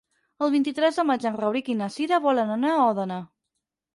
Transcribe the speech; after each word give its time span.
El 0.45 0.51
vint-i-tres 0.53 0.95
de 1.01 1.05
maig 1.09 1.27
en 1.31 1.37
Rauric 1.41 1.69
i 1.73 1.77
na 1.83 1.91
Cira 1.97 2.19
volen 2.25 2.55
anar 2.57 2.71
a 2.79 2.83
Òdena. 2.87 3.21